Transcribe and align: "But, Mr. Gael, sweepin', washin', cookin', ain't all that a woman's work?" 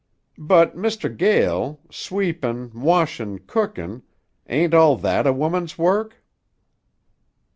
"But, 0.39 0.75
Mr. 0.75 1.15
Gael, 1.15 1.79
sweepin', 1.91 2.71
washin', 2.73 3.37
cookin', 3.45 4.01
ain't 4.49 4.73
all 4.73 4.97
that 4.97 5.27
a 5.27 5.31
woman's 5.31 5.77
work?" 5.77 6.23